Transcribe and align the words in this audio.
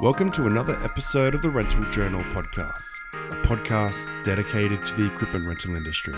Welcome 0.00 0.32
to 0.32 0.46
another 0.46 0.76
episode 0.82 1.34
of 1.34 1.42
the 1.42 1.48
Rental 1.48 1.82
Journal 1.90 2.20
podcast, 2.34 2.90
a 3.14 3.36
podcast 3.46 4.24
dedicated 4.24 4.84
to 4.84 4.94
the 4.94 5.06
equipment 5.06 5.46
rental 5.46 5.76
industry. 5.76 6.14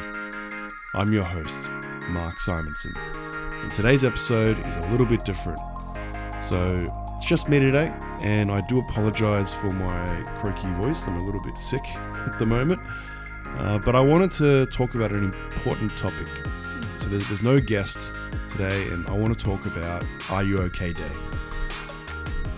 I'm 0.95 1.12
your 1.12 1.24
host, 1.24 1.69
Mark 2.09 2.38
Simonsen, 2.38 2.96
and 3.63 3.71
today's 3.71 4.04
episode 4.04 4.64
is 4.67 4.77
a 4.77 4.88
little 4.88 5.06
bit 5.06 5.24
different. 5.24 5.60
So, 6.42 6.87
it's 7.17 7.27
just 7.27 7.49
me 7.49 7.60
today, 7.60 7.92
and 8.22 8.51
I 8.51 8.60
do 8.63 8.78
apologize 8.78 9.53
for 9.53 9.71
my 9.71 10.22
croaky 10.40 10.69
voice. 10.81 11.06
I'm 11.06 11.17
a 11.17 11.24
little 11.24 11.42
bit 11.42 11.58
sick 11.58 11.85
at 11.97 12.38
the 12.38 12.47
moment, 12.47 12.81
uh, 13.58 13.78
but 13.78 13.94
I 13.94 14.01
wanted 14.01 14.31
to 14.33 14.67
talk 14.67 14.94
about 14.94 15.15
an 15.15 15.24
important 15.24 15.97
topic. 15.99 16.28
So, 16.97 17.09
there's, 17.09 17.28
there's 17.28 17.42
no 17.42 17.59
guest 17.59 18.10
today, 18.48 18.88
and 18.88 19.06
I 19.08 19.12
want 19.12 19.38
to 19.38 19.44
talk 19.44 19.66
about 19.66 20.05
Are 20.30 20.42
You 20.42 20.58
OK 20.58 20.92
Day. 20.92 21.02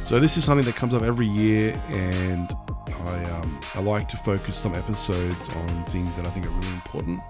So 0.08 0.18
this 0.18 0.38
is 0.38 0.44
something 0.44 0.64
that 0.64 0.74
comes 0.74 0.94
up 0.94 1.02
every 1.02 1.26
year, 1.26 1.78
and 1.90 2.50
I 2.88 3.24
um, 3.24 3.60
I 3.74 3.82
like 3.82 4.08
to 4.08 4.16
focus 4.16 4.56
some 4.56 4.74
episodes 4.74 5.50
on 5.50 5.84
things 5.84 6.16
that 6.16 6.24
I 6.24 6.30
think 6.30 6.46
are 6.46 6.48
really 6.48 6.72
important. 6.72 7.20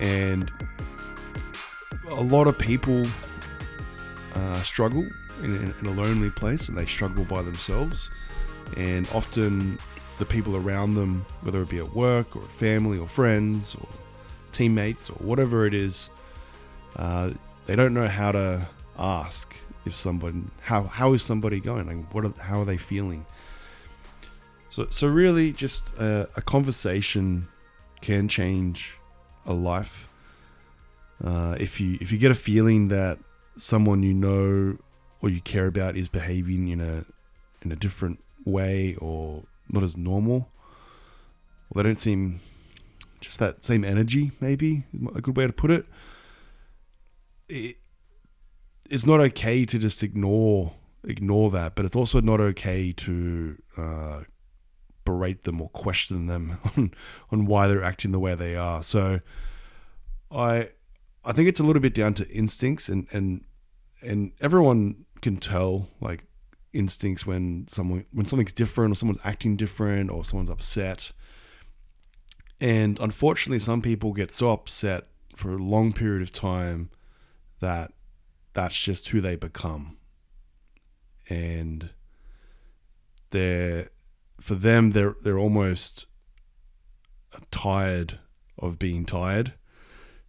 And 0.00 0.50
a 2.08 2.22
lot 2.22 2.46
of 2.46 2.58
people 2.58 3.04
uh, 4.34 4.62
struggle 4.62 5.06
in, 5.42 5.74
in 5.78 5.86
a 5.86 5.90
lonely 5.90 6.30
place, 6.30 6.70
and 6.70 6.78
they 6.78 6.86
struggle 6.86 7.26
by 7.26 7.42
themselves. 7.42 8.08
And 8.78 9.06
often, 9.12 9.78
the 10.18 10.24
people 10.24 10.56
around 10.56 10.94
them, 10.94 11.26
whether 11.42 11.60
it 11.60 11.68
be 11.68 11.80
at 11.80 11.94
work 11.94 12.34
or 12.34 12.40
family 12.40 12.98
or 12.98 13.08
friends 13.08 13.74
or 13.74 13.86
teammates 14.52 15.10
or 15.10 15.16
whatever 15.16 15.66
it 15.66 15.74
is, 15.74 16.08
uh, 16.96 17.28
they 17.66 17.76
don't 17.76 17.92
know 17.92 18.08
how 18.08 18.32
to 18.32 18.66
ask 18.98 19.54
if 19.84 19.94
somebody 19.94 20.42
how 20.62 20.84
how 20.84 21.12
is 21.12 21.22
somebody 21.22 21.60
going? 21.60 21.86
Like 21.86 22.14
what 22.14 22.24
are, 22.24 22.42
how 22.42 22.60
are 22.60 22.64
they 22.64 22.76
feeling? 22.76 23.26
So 24.70 24.86
so 24.90 25.06
really 25.08 25.52
just 25.52 25.82
a, 25.98 26.28
a 26.36 26.42
conversation 26.42 27.48
can 28.00 28.28
change 28.28 28.98
a 29.46 29.52
life. 29.52 30.08
Uh, 31.22 31.56
if 31.58 31.80
you 31.80 31.98
if 32.00 32.12
you 32.12 32.18
get 32.18 32.30
a 32.30 32.34
feeling 32.34 32.88
that 32.88 33.18
someone 33.56 34.02
you 34.02 34.14
know 34.14 34.76
or 35.20 35.28
you 35.28 35.40
care 35.40 35.66
about 35.66 35.96
is 35.96 36.08
behaving 36.08 36.68
in 36.68 36.80
a 36.80 37.04
in 37.62 37.72
a 37.72 37.76
different 37.76 38.22
way 38.44 38.96
or 39.00 39.42
not 39.68 39.82
as 39.82 39.96
normal 39.96 40.48
or 41.68 41.82
they 41.82 41.88
don't 41.88 41.98
seem 41.98 42.40
just 43.20 43.38
that 43.38 43.62
same 43.62 43.84
energy 43.84 44.32
maybe 44.40 44.84
a 45.14 45.20
good 45.20 45.36
way 45.36 45.46
to 45.46 45.52
put 45.52 45.70
it, 45.70 45.84
it 47.48 47.76
it's 48.90 49.06
not 49.06 49.20
okay 49.20 49.64
to 49.64 49.78
just 49.78 50.02
ignore 50.02 50.74
ignore 51.04 51.50
that, 51.50 51.74
but 51.74 51.86
it's 51.86 51.96
also 51.96 52.20
not 52.20 52.40
okay 52.40 52.92
to 52.92 53.56
uh, 53.78 54.20
berate 55.04 55.44
them 55.44 55.60
or 55.60 55.68
question 55.70 56.26
them 56.26 56.58
on 56.76 56.92
on 57.30 57.46
why 57.46 57.68
they're 57.68 57.84
acting 57.84 58.12
the 58.12 58.20
way 58.20 58.34
they 58.34 58.56
are. 58.56 58.82
So, 58.82 59.20
I 60.30 60.70
I 61.24 61.32
think 61.32 61.48
it's 61.48 61.60
a 61.60 61.62
little 61.62 61.80
bit 61.80 61.94
down 61.94 62.14
to 62.14 62.28
instincts, 62.28 62.88
and 62.88 63.06
and 63.12 63.44
and 64.02 64.32
everyone 64.40 65.06
can 65.22 65.36
tell 65.36 65.88
like 66.00 66.24
instincts 66.72 67.24
when 67.24 67.66
someone 67.68 68.04
when 68.12 68.26
something's 68.26 68.52
different 68.52 68.92
or 68.92 68.94
someone's 68.96 69.20
acting 69.24 69.56
different 69.56 70.10
or 70.10 70.24
someone's 70.24 70.50
upset. 70.50 71.12
And 72.62 72.98
unfortunately, 72.98 73.60
some 73.60 73.80
people 73.80 74.12
get 74.12 74.32
so 74.32 74.50
upset 74.50 75.06
for 75.34 75.52
a 75.52 75.56
long 75.56 75.94
period 75.94 76.20
of 76.20 76.30
time 76.30 76.90
that 77.60 77.92
that's 78.52 78.78
just 78.80 79.08
who 79.08 79.20
they 79.20 79.36
become. 79.36 79.96
And 81.28 81.90
they're 83.30 83.90
for 84.40 84.54
them 84.54 84.90
they're 84.90 85.14
they're 85.22 85.38
almost 85.38 86.06
tired 87.50 88.18
of 88.58 88.78
being 88.78 89.04
tired. 89.04 89.52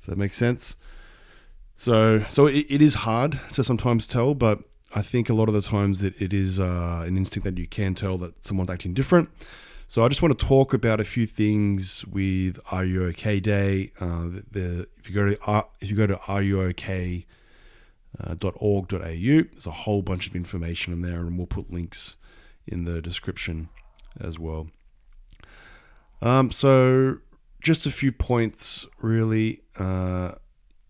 If 0.02 0.08
that 0.08 0.18
makes 0.18 0.38
sense. 0.38 0.76
So 1.78 2.24
so 2.30 2.48
it, 2.48 2.66
it 2.70 2.82
is 2.82 2.96
hard 2.96 3.40
to 3.54 3.64
sometimes 3.64 4.06
tell, 4.08 4.36
but 4.36 4.60
I 4.94 5.02
think 5.02 5.30
a 5.30 5.34
lot 5.34 5.48
of 5.48 5.54
the 5.54 5.62
times 5.62 6.04
it, 6.04 6.14
it 6.20 6.34
is 6.34 6.60
uh, 6.60 7.04
an 7.06 7.18
instinct 7.18 7.46
that 7.46 7.58
you 7.58 7.68
can 7.68 7.96
tell 7.96 8.18
that 8.20 8.44
someone's 8.44 8.70
acting 8.70 8.94
different. 8.94 9.30
So 9.88 10.06
I 10.06 10.10
just 10.10 10.22
want 10.22 10.38
to 10.38 10.46
talk 10.46 10.74
about 10.74 11.00
a 11.00 11.06
few 11.06 11.26
things 11.26 12.06
with 12.06 12.60
Are 12.72 12.86
You 12.86 13.06
OK 13.08 13.40
Day. 13.40 13.92
Uh, 14.00 14.24
the, 14.24 14.44
the, 14.52 14.88
if 14.98 15.10
you 15.10 15.16
go 15.16 15.26
to 15.30 15.50
uh, 15.50 15.64
if 15.80 15.90
you 15.90 15.96
go 15.96 16.08
to 16.08 16.20
Are 16.28 16.42
You 16.42 16.62
OK 16.62 17.26
uh, 18.20 18.36
.org.au. 18.56 18.98
There's 19.00 19.68
a 19.68 19.72
whole 19.72 20.02
bunch 20.02 20.28
of 20.28 20.36
information 20.36 20.94
in 20.94 21.02
there, 21.02 21.20
and 21.20 21.38
we'll 21.38 21.48
put 21.48 21.72
links 21.72 22.18
in 22.68 22.86
the 22.86 23.02
description 23.02 23.70
as 24.20 24.38
well. 24.38 24.70
Um, 26.22 26.52
so, 26.52 27.18
just 27.62 27.86
a 27.86 27.92
few 27.92 28.12
points, 28.12 28.88
really. 29.02 29.62
Uh, 29.78 30.34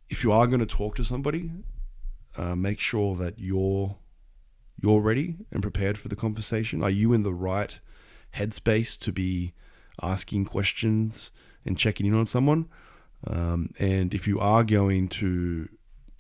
if 0.10 0.24
you 0.24 0.32
are 0.32 0.48
going 0.48 0.60
to 0.60 0.66
talk 0.66 0.96
to 0.96 1.04
somebody, 1.04 1.52
uh, 2.38 2.56
make 2.56 2.80
sure 2.80 3.16
that 3.16 3.40
you're 3.40 3.96
you're 4.82 5.00
ready 5.00 5.36
and 5.52 5.62
prepared 5.62 5.98
for 5.98 6.08
the 6.08 6.16
conversation. 6.16 6.84
Are 6.84 6.90
you 6.90 7.14
in 7.14 7.24
the 7.24 7.34
right 7.34 7.80
headspace 8.36 8.98
to 9.00 9.12
be 9.12 9.54
asking 10.02 10.46
questions 10.46 11.30
and 11.66 11.78
checking 11.78 12.08
in 12.08 12.16
on 12.16 12.26
someone? 12.26 12.68
Um, 13.28 13.74
and 13.78 14.14
if 14.14 14.28
you 14.28 14.40
are 14.40 14.64
going 14.64 15.08
to 15.10 15.70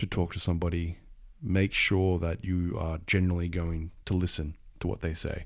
to 0.01 0.07
talk 0.07 0.33
to 0.33 0.39
somebody, 0.39 0.97
make 1.41 1.73
sure 1.73 2.19
that 2.19 2.43
you 2.43 2.75
are 2.77 2.99
generally 3.07 3.47
going 3.47 3.91
to 4.05 4.13
listen 4.13 4.55
to 4.79 4.87
what 4.87 5.01
they 5.01 5.13
say. 5.13 5.45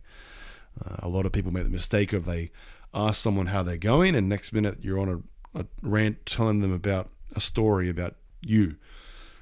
Uh, 0.83 0.95
a 0.99 1.07
lot 1.07 1.25
of 1.25 1.31
people 1.31 1.51
make 1.51 1.63
the 1.63 1.69
mistake 1.69 2.11
of 2.13 2.25
they 2.25 2.51
ask 2.93 3.21
someone 3.21 3.47
how 3.47 3.63
they're 3.63 3.77
going, 3.77 4.15
and 4.15 4.27
next 4.27 4.51
minute 4.53 4.79
you're 4.81 4.99
on 4.99 5.23
a, 5.53 5.59
a 5.59 5.65
rant 5.81 6.25
telling 6.25 6.61
them 6.61 6.73
about 6.73 7.09
a 7.35 7.39
story 7.39 7.89
about 7.89 8.15
you. 8.41 8.75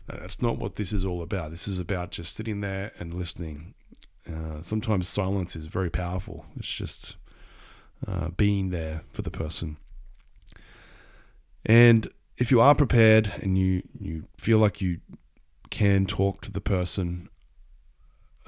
That's 0.07 0.41
not 0.41 0.57
what 0.57 0.75
this 0.75 0.91
is 0.91 1.05
all 1.05 1.21
about. 1.21 1.51
This 1.51 1.67
is 1.67 1.79
about 1.79 2.11
just 2.11 2.35
sitting 2.35 2.59
there 2.61 2.91
and 2.99 3.13
listening. 3.13 3.73
Uh, 4.27 4.61
sometimes 4.61 5.07
silence 5.07 5.55
is 5.55 5.67
very 5.67 5.89
powerful. 5.89 6.45
It's 6.57 6.73
just 6.73 7.15
uh, 8.05 8.29
being 8.29 8.69
there 8.69 9.03
for 9.11 9.21
the 9.21 9.31
person. 9.31 9.77
And 11.65 12.09
if 12.37 12.51
you 12.51 12.59
are 12.61 12.75
prepared 12.75 13.31
and 13.41 13.57
you 13.57 13.83
you 13.99 14.25
feel 14.37 14.57
like 14.57 14.81
you 14.81 14.99
can 15.69 16.05
talk 16.05 16.41
to 16.41 16.51
the 16.51 16.61
person, 16.61 17.29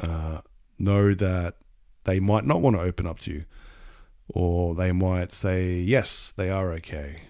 uh, 0.02 0.42
know 0.78 1.14
that 1.14 1.56
they 2.04 2.20
might 2.20 2.46
not 2.46 2.62
want 2.62 2.76
to 2.76 2.82
open 2.82 3.08
up 3.08 3.20
to 3.20 3.32
you, 3.32 3.46
or 4.28 4.76
they 4.76 4.92
might 4.92 5.34
say 5.34 5.76
yes, 5.76 6.34
they 6.36 6.50
are 6.50 6.72
okay, 6.74 7.22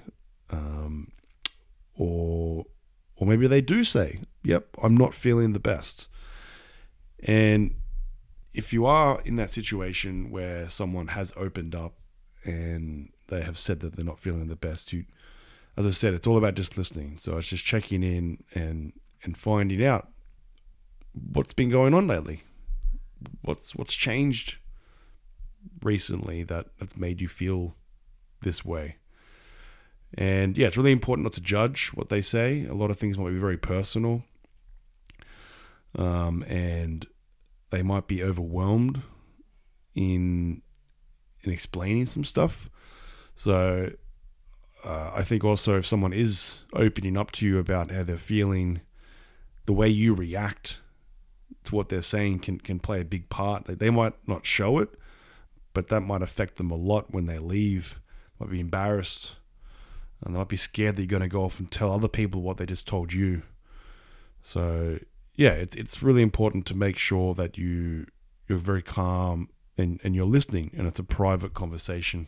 um, 0.50 1.12
or 1.96 2.66
or 3.16 3.28
maybe 3.28 3.48
they 3.48 3.62
do 3.62 3.84
say, 3.84 4.22
"Yep, 4.44 4.68
I'm 4.82 4.98
not 4.98 5.14
feeling 5.14 5.54
the 5.54 5.60
best," 5.60 6.08
and 7.24 7.76
if 8.54 8.72
you 8.72 8.86
are 8.86 9.22
in 9.26 9.36
that 9.36 9.52
situation 9.52 10.32
where 10.32 10.70
someone 10.70 11.08
has 11.08 11.34
opened 11.36 11.76
up 11.76 11.96
and 12.46 13.10
they 13.28 13.42
have 13.42 13.58
said 13.58 13.82
that 13.82 13.96
they're 13.96 14.06
not 14.06 14.20
feeling 14.20 14.48
the 14.48 14.56
best, 14.56 14.94
you 14.94 15.04
as 15.78 15.86
I 15.86 15.92
said, 15.92 16.14
it's 16.14 16.28
all 16.28 16.38
about 16.38 16.56
just 16.56 16.78
listening. 16.78 17.18
So 17.20 17.38
it's 17.38 17.50
just 17.50 17.66
checking 17.66 18.04
in 18.04 18.44
and 18.54 18.94
and 19.24 19.38
finding 19.38 19.84
out 19.84 20.10
what's 21.14 21.54
been 21.54 21.70
going 21.70 21.94
on 21.94 22.08
lately. 22.08 22.44
What's 23.42 23.76
what's 23.76 23.94
changed 23.94 24.58
recently 25.82 26.44
that 26.44 26.68
that's 26.80 26.96
made 26.96 27.22
you 27.22 27.28
feel 27.28 27.76
this 28.42 28.64
way. 28.64 28.98
And 30.18 30.58
yeah, 30.58 30.68
it's 30.68 30.78
really 30.78 30.92
important 30.92 31.24
not 31.24 31.34
to 31.34 31.42
judge 31.42 31.90
what 31.94 32.10
they 32.10 32.22
say. 32.22 32.66
A 32.66 32.74
lot 32.74 32.90
of 32.90 32.98
things 32.98 33.18
might 33.18 33.32
be 33.32 33.38
very 33.38 33.58
personal. 33.58 34.24
Um, 35.98 36.44
and 36.44 37.06
they 37.70 37.82
might 37.82 38.08
be 38.08 38.24
overwhelmed 38.24 39.02
in 39.94 40.62
in 41.42 41.52
explaining 41.52 42.06
some 42.06 42.24
stuff. 42.24 42.70
So 43.36 43.92
uh, 44.86 45.12
I 45.16 45.24
think 45.24 45.44
also 45.44 45.78
if 45.78 45.86
someone 45.86 46.14
is 46.14 46.60
opening 46.74 47.18
up 47.18 47.32
to 47.32 47.46
you 47.46 47.58
about 47.58 47.92
how 47.92 48.04
they're 48.04 48.18
feeling, 48.18 48.82
the 49.66 49.74
way 49.74 49.90
you 49.90 50.14
react 50.14 50.78
to 51.64 51.76
what 51.76 51.90
they're 51.90 52.02
saying 52.02 52.40
can 52.40 52.60
can 52.60 52.80
play 52.80 53.02
a 53.02 53.06
big 53.06 53.30
part. 53.30 53.66
They, 53.66 53.74
they 53.74 53.90
might 53.90 54.14
not 54.28 54.46
show 54.46 54.78
it, 54.78 54.90
but 55.74 55.88
that 55.88 56.02
might 56.02 56.22
affect 56.22 56.58
them 56.58 56.72
a 56.72 56.76
lot 56.76 57.12
when 57.12 57.26
they 57.26 57.40
leave. 57.40 58.00
Might 58.40 58.52
be 58.52 58.60
embarrassed, 58.60 59.34
and 60.24 60.36
they 60.36 60.38
might 60.38 60.50
be 60.50 60.58
scared 60.58 60.96
that 60.96 61.02
you're 61.02 61.08
going 61.08 61.22
to 61.22 61.28
go 61.28 61.44
off 61.44 61.60
and 61.60 61.72
tell 61.72 61.92
other 61.92 62.08
people 62.08 62.42
what 62.42 62.58
they 62.58 62.66
just 62.66 62.88
told 62.88 63.12
you. 63.12 63.42
So 64.44 65.00
yeah, 65.36 65.52
it's 65.52 65.76
it's 65.76 66.04
really 66.04 66.22
important 66.22 66.66
to 66.68 66.78
make 66.78 66.98
sure 66.98 67.34
that 67.34 67.58
you 67.58 68.06
you're 68.48 68.60
very 68.60 68.84
calm 68.84 69.50
and, 69.78 70.00
and 70.04 70.16
you're 70.16 70.26
listening, 70.26 70.72
and 70.78 70.88
it's 70.88 71.00
a 71.00 71.04
private 71.04 71.54
conversation. 71.54 72.28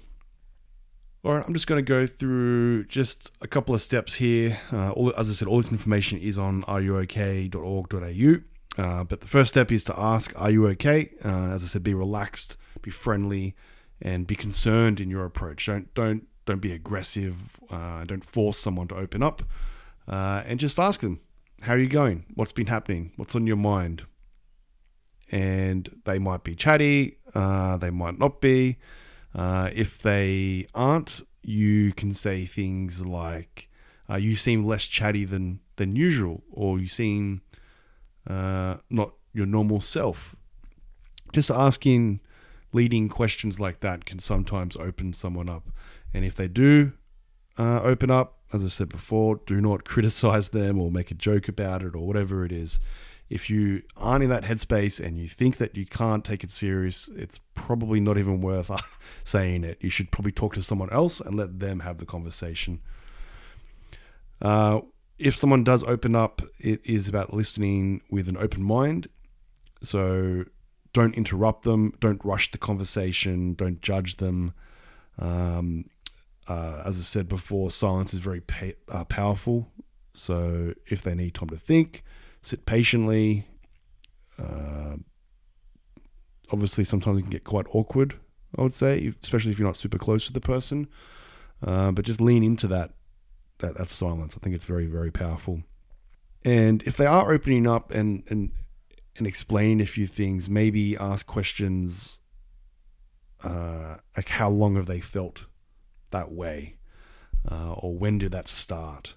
All 1.23 1.33
right, 1.33 1.43
I'm 1.45 1.53
just 1.53 1.65
going 1.65 1.83
to 1.83 1.87
go 1.89 2.05
through 2.05 2.85
just 2.85 3.31
a 3.41 3.47
couple 3.47 3.73
of 3.73 3.81
steps 3.81 4.15
here. 4.15 4.59
Uh, 4.71 4.91
all, 4.91 5.11
as 5.17 5.29
I 5.29 5.33
said, 5.33 5.47
all 5.47 5.57
this 5.57 5.71
information 5.71 6.19
is 6.19 6.37
on 6.37 6.63
ruok.org.au. 6.63 8.35
Uh, 8.81 9.03
but 9.03 9.21
the 9.21 9.27
first 9.27 9.49
step 9.49 9.71
is 9.71 9.83
to 9.85 9.99
ask, 9.99 10.31
"Are 10.39 10.51
you 10.51 10.67
okay?" 10.67 11.09
Uh, 11.25 11.49
as 11.49 11.63
I 11.63 11.67
said, 11.67 11.83
be 11.83 11.95
relaxed, 11.95 12.55
be 12.83 12.91
friendly, 12.91 13.55
and 13.99 14.27
be 14.27 14.35
concerned 14.35 14.99
in 14.99 15.09
your 15.09 15.25
approach. 15.25 15.65
Don't 15.65 15.91
don't 15.95 16.27
don't 16.45 16.61
be 16.61 16.71
aggressive. 16.71 17.59
Uh, 17.71 18.03
don't 18.05 18.23
force 18.23 18.59
someone 18.59 18.87
to 18.89 18.95
open 18.95 19.23
up, 19.23 19.41
uh, 20.07 20.43
and 20.45 20.59
just 20.59 20.77
ask 20.77 20.99
them, 20.99 21.19
"How 21.63 21.73
are 21.73 21.79
you 21.79 21.89
going? 21.89 22.25
What's 22.35 22.51
been 22.51 22.67
happening? 22.67 23.13
What's 23.15 23.35
on 23.35 23.47
your 23.47 23.57
mind?" 23.57 24.03
And 25.31 25.89
they 26.05 26.19
might 26.19 26.43
be 26.43 26.53
chatty. 26.55 27.17
Uh, 27.33 27.77
they 27.77 27.89
might 27.89 28.19
not 28.19 28.39
be. 28.39 28.77
Uh, 29.35 29.69
if 29.73 30.01
they 30.01 30.67
aren't, 30.73 31.21
you 31.43 31.93
can 31.93 32.13
say 32.13 32.45
things 32.45 33.05
like, 33.05 33.69
"You 34.09 34.35
seem 34.35 34.65
less 34.65 34.85
chatty 34.85 35.25
than 35.25 35.59
than 35.75 35.95
usual," 35.95 36.43
or 36.51 36.79
"You 36.79 36.87
seem." 36.87 37.41
uh, 38.29 38.77
not 38.89 39.13
your 39.33 39.45
normal 39.45 39.81
self. 39.81 40.35
Just 41.33 41.49
asking 41.49 42.19
leading 42.73 43.09
questions 43.09 43.59
like 43.59 43.79
that 43.79 44.05
can 44.05 44.19
sometimes 44.19 44.75
open 44.75 45.13
someone 45.13 45.49
up. 45.49 45.69
And 46.13 46.25
if 46.25 46.35
they 46.35 46.47
do 46.47 46.93
uh, 47.57 47.81
open 47.81 48.11
up, 48.11 48.39
as 48.53 48.63
I 48.63 48.67
said 48.67 48.89
before, 48.89 49.39
do 49.45 49.61
not 49.61 49.85
criticize 49.85 50.49
them 50.49 50.79
or 50.79 50.91
make 50.91 51.11
a 51.11 51.15
joke 51.15 51.47
about 51.47 51.83
it 51.83 51.95
or 51.95 52.05
whatever 52.05 52.45
it 52.45 52.51
is. 52.51 52.79
If 53.29 53.49
you 53.49 53.83
aren't 53.97 54.23
in 54.23 54.29
that 54.29 54.43
headspace 54.43 55.05
and 55.05 55.17
you 55.17 55.27
think 55.27 55.57
that 55.57 55.75
you 55.75 55.85
can't 55.85 56.23
take 56.23 56.43
it 56.43 56.51
serious, 56.51 57.09
it's 57.15 57.39
probably 57.55 57.99
not 57.99 58.17
even 58.17 58.39
worth 58.39 58.71
saying 59.23 59.63
it. 59.63 59.77
You 59.81 59.89
should 59.89 60.11
probably 60.11 60.31
talk 60.31 60.53
to 60.53 60.63
someone 60.63 60.89
else 60.91 61.19
and 61.19 61.35
let 61.35 61.59
them 61.59 61.81
have 61.81 61.97
the 61.97 62.05
conversation. 62.05 62.79
Uh, 64.41 64.81
if 65.17 65.35
someone 65.35 65.63
does 65.63 65.83
open 65.83 66.15
up, 66.15 66.41
it 66.59 66.79
is 66.85 67.07
about 67.07 67.33
listening 67.33 68.01
with 68.09 68.29
an 68.29 68.37
open 68.37 68.63
mind. 68.63 69.09
So 69.81 70.45
don't 70.93 71.15
interrupt 71.15 71.63
them, 71.63 71.93
don't 71.99 72.23
rush 72.23 72.51
the 72.51 72.57
conversation, 72.57 73.53
don't 73.55 73.81
judge 73.81 74.17
them. 74.17 74.53
Um, 75.19 75.89
uh, 76.47 76.83
as 76.85 76.97
I 76.97 77.01
said 77.01 77.27
before, 77.27 77.71
silence 77.71 78.13
is 78.13 78.19
very 78.19 78.41
pa- 78.41 78.77
uh, 78.89 79.03
powerful. 79.03 79.69
So 80.13 80.73
if 80.87 81.01
they 81.01 81.13
need 81.13 81.33
time 81.33 81.49
to 81.49 81.57
think, 81.57 82.03
sit 82.47 82.65
patiently. 82.65 83.47
Uh, 84.39 84.95
obviously, 86.51 86.83
sometimes 86.83 87.19
it 87.19 87.21
can 87.23 87.31
get 87.31 87.43
quite 87.43 87.65
awkward, 87.71 88.15
I 88.57 88.61
would 88.61 88.73
say, 88.73 89.13
especially 89.21 89.51
if 89.51 89.59
you're 89.59 89.67
not 89.67 89.77
super 89.77 89.97
close 89.97 90.25
to 90.27 90.33
the 90.33 90.41
person. 90.41 90.87
Uh, 91.61 91.91
but 91.91 92.05
just 92.05 92.21
lean 92.21 92.43
into 92.43 92.67
that 92.67 92.91
that, 93.59 93.77
that 93.77 93.89
silence. 93.89 94.35
I 94.37 94.39
think 94.39 94.55
it's 94.55 94.65
very, 94.65 94.85
very 94.85 95.11
powerful. 95.11 95.63
And 96.43 96.83
if 96.83 96.97
they 96.97 97.05
are 97.05 97.31
opening 97.31 97.67
up 97.67 97.91
and, 97.91 98.23
and, 98.29 98.51
and 99.17 99.25
explaining 99.25 99.81
a 99.81 99.85
few 99.85 100.05
things, 100.05 100.47
maybe 100.47 100.95
ask 100.97 101.25
questions 101.25 102.19
uh, 103.43 103.97
like 104.15 104.29
how 104.29 104.49
long 104.49 104.75
have 104.75 104.85
they 104.85 104.99
felt 104.99 105.45
that 106.11 106.31
way? 106.31 106.77
Uh, 107.49 107.73
or 107.73 107.97
when 107.97 108.17
did 108.17 108.31
that 108.31 108.47
start? 108.47 109.15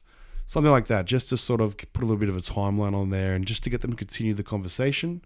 Something 0.50 0.72
like 0.72 0.88
that, 0.88 1.04
just 1.04 1.28
to 1.28 1.36
sort 1.36 1.60
of 1.60 1.76
put 1.76 2.02
a 2.02 2.06
little 2.06 2.16
bit 2.16 2.28
of 2.28 2.34
a 2.34 2.40
timeline 2.40 2.92
on 2.92 3.10
there 3.10 3.34
and 3.34 3.46
just 3.46 3.62
to 3.62 3.70
get 3.70 3.82
them 3.82 3.92
to 3.92 3.96
continue 3.96 4.34
the 4.34 4.42
conversation. 4.42 5.22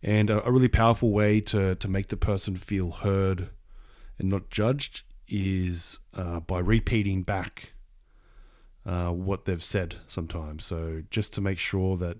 And 0.00 0.30
a, 0.30 0.48
really 0.48 0.68
powerful 0.68 1.10
way 1.10 1.40
to, 1.40 1.74
to 1.74 1.88
make 1.88 2.06
the 2.06 2.16
person 2.16 2.54
feel 2.54 2.92
heard 2.92 3.48
and 4.16 4.28
not 4.28 4.48
judged 4.48 5.02
is 5.26 5.98
uh, 6.14 6.38
by 6.38 6.60
repeating 6.60 7.24
back 7.24 7.72
uh, 8.84 9.10
what 9.10 9.44
they've 9.44 9.60
said 9.60 9.96
sometimes. 10.06 10.64
So 10.64 11.02
just 11.10 11.32
to 11.32 11.40
make 11.40 11.58
sure 11.58 11.96
that 11.96 12.18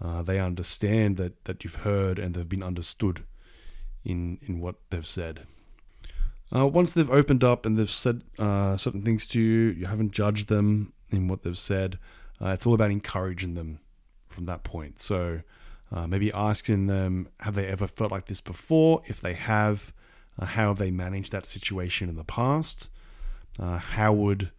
uh, 0.00 0.22
they 0.22 0.40
understand 0.40 1.18
that, 1.18 1.44
that 1.44 1.62
you've 1.62 1.84
heard 1.84 2.18
and 2.18 2.32
they've 2.32 2.48
been 2.48 2.62
understood 2.62 3.24
in, 4.02 4.38
in 4.40 4.60
what 4.60 4.76
they've 4.88 5.06
said. 5.06 5.46
Uh, 6.54 6.66
once 6.66 6.94
they've 6.94 7.10
opened 7.10 7.44
up 7.44 7.66
and 7.66 7.78
they've 7.78 7.90
said 7.90 8.22
uh, 8.38 8.76
certain 8.76 9.02
things 9.02 9.26
to 9.26 9.40
you, 9.40 9.70
you 9.70 9.86
haven't 9.86 10.12
judged 10.12 10.48
them 10.48 10.92
in 11.10 11.28
what 11.28 11.42
they've 11.42 11.58
said. 11.58 11.98
Uh, 12.40 12.48
it's 12.48 12.66
all 12.66 12.74
about 12.74 12.90
encouraging 12.90 13.54
them 13.54 13.80
from 14.28 14.46
that 14.46 14.64
point. 14.64 14.98
So 14.98 15.42
maybe 16.06 16.32
asking 16.32 16.86
them, 16.86 17.28
have 17.40 17.54
they 17.54 17.66
ever 17.66 17.86
felt 17.86 18.12
like 18.12 18.26
this 18.26 18.40
before? 18.40 19.02
If 19.06 19.20
they 19.20 19.34
have, 19.34 19.92
uh, 20.38 20.46
how 20.46 20.68
have 20.68 20.78
they 20.78 20.90
managed 20.90 21.32
that 21.32 21.46
situation 21.46 22.08
in 22.08 22.16
the 22.16 22.24
past? 22.24 22.88
Uh, 23.58 23.78
how 23.78 24.12
would 24.12 24.50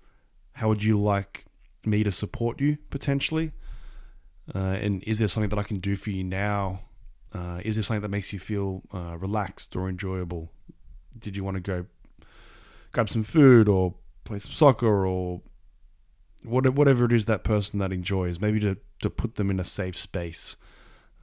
how 0.53 0.68
would 0.68 0.83
you 0.83 1.00
like 1.00 1.45
me 1.85 2.03
to 2.03 2.12
support 2.12 2.59
you 2.59 2.77
potentially? 2.89 3.53
Uh, 4.53 4.77
and 4.81 5.03
is 5.03 5.19
there 5.19 5.27
something 5.27 5.50
that 5.50 5.59
I 5.59 5.63
can 5.63 5.80
do 5.80 5.95
for 5.95 6.09
you 6.09 6.24
now? 6.24 6.81
Uh, 7.33 7.62
is 7.63 7.75
there 7.75 7.83
something 7.83 8.01
that 8.01 8.09
makes 8.09 8.33
you 8.33 8.39
feel 8.39 8.81
uh, 8.94 9.15
relaxed 9.18 9.75
or 9.75 9.88
enjoyable? 9.88 10.51
Did 11.17 11.35
you 11.35 11.44
want 11.44 11.56
to 11.56 11.61
go 11.61 11.85
grab 12.91 13.09
some 13.09 13.23
food 13.23 13.67
or 13.67 13.95
play 14.23 14.39
some 14.39 14.51
soccer 14.51 15.06
or 15.06 15.41
whatever 16.44 17.06
it 17.06 17.11
is 17.11 17.25
that 17.25 17.44
person 17.44 17.79
that 17.79 17.91
enjoys? 17.91 18.39
Maybe 18.39 18.59
to, 18.61 18.77
to 19.01 19.09
put 19.09 19.35
them 19.35 19.50
in 19.50 19.59
a 19.59 19.63
safe 19.63 19.97
space 19.97 20.56